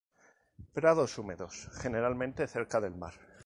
[0.73, 3.13] Prados húmedos, generalmente cerca del mar.